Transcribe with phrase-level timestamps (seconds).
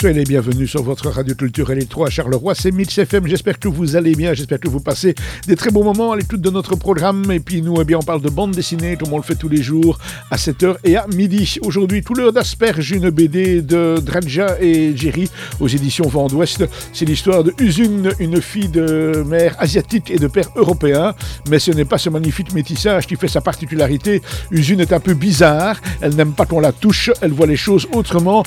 [0.00, 3.26] Soyez les bienvenus sur votre radio culturelle 3 à Charleroi, c'est Mix FM.
[3.26, 5.16] J'espère que vous allez bien, j'espère que vous passez
[5.48, 7.32] des très bons moments à l'écoute de notre programme.
[7.32, 9.48] Et puis nous, eh bien, on parle de bande dessinée comme on le fait tous
[9.48, 9.98] les jours
[10.30, 11.58] à 7h et à midi.
[11.62, 15.28] Aujourd'hui, tout l'heure d'asperge, une BD de Dradja et Jerry
[15.58, 16.64] aux éditions Vent d'Ouest.
[16.92, 21.12] C'est l'histoire de Usune, une fille de mère asiatique et de père européen.
[21.50, 24.22] Mais ce n'est pas ce magnifique métissage qui fait sa particularité.
[24.52, 27.88] Usune est un peu bizarre, elle n'aime pas qu'on la touche, elle voit les choses
[27.98, 28.42] autrement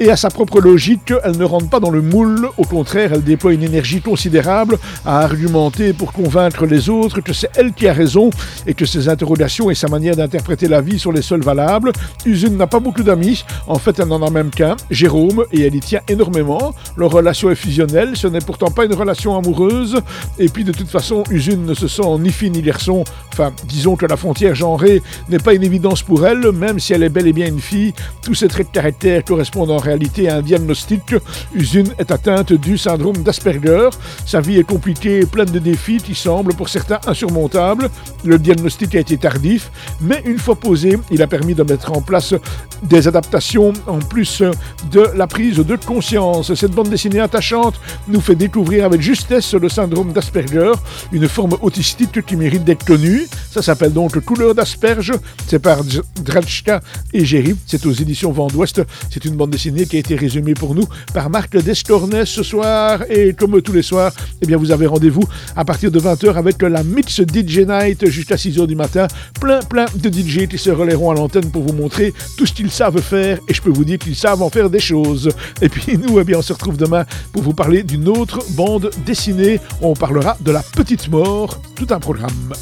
[0.00, 3.24] et à sa propre logique, elle ne rentre pas dans le moule, au contraire, elle
[3.24, 7.92] déploie une énergie considérable à argumenter pour convaincre les autres que c'est elle qui a
[7.92, 8.30] raison
[8.66, 11.92] et que ses interrogations et sa manière d'interpréter la vie sont les seules valables.
[12.24, 15.74] Usune n'a pas beaucoup d'amis, en fait elle n'en a même qu'un, Jérôme, et elle
[15.74, 16.74] y tient énormément.
[16.96, 20.00] Leur relation est fusionnelle, ce n'est pourtant pas une relation amoureuse,
[20.38, 23.96] et puis de toute façon, Usune ne se sent ni fille ni garçon, enfin disons
[23.96, 27.26] que la frontière genrée n'est pas une évidence pour elle, même si elle est bel
[27.26, 31.14] et bien une fille, tous ces traits de caractère correspondent en réalité à un diagnostic.
[31.54, 33.90] Usune est atteinte du syndrome d'Asperger.
[34.24, 37.88] Sa vie est compliquée et pleine de défis qui semblent pour certains insurmontables.
[38.24, 42.00] Le diagnostic a été tardif, mais une fois posé, il a permis de mettre en
[42.00, 42.34] place
[42.82, 44.42] des adaptations en plus
[44.90, 46.54] de la prise de conscience.
[46.54, 47.74] Cette bande dessinée attachante
[48.08, 50.72] nous fait découvrir avec justesse le syndrome d'Asperger,
[51.12, 53.26] une forme autistique qui mérite d'être connue.
[53.56, 55.14] Ça s'appelle donc Couleur d'asperge.
[55.48, 55.78] C'est par
[56.22, 56.82] Drachka
[57.14, 57.56] et Jerry.
[57.64, 58.82] C'est aux éditions Vent d'Ouest.
[59.08, 63.04] C'est une bande dessinée qui a été résumée pour nous par Marc Descornet ce soir.
[63.08, 65.22] Et comme tous les soirs, eh bien, vous avez rendez-vous
[65.56, 69.06] à partir de 20h avec la Mix DJ Night jusqu'à 6h du matin.
[69.40, 72.70] Plein, plein de DJ qui se relayeront à l'antenne pour vous montrer tout ce qu'ils
[72.70, 73.38] savent faire.
[73.48, 75.30] Et je peux vous dire qu'ils savent en faire des choses.
[75.62, 78.90] Et puis nous, eh bien, on se retrouve demain pour vous parler d'une autre bande
[79.06, 79.60] dessinée.
[79.80, 81.58] On parlera de la petite mort.
[81.74, 82.52] Tout un programme.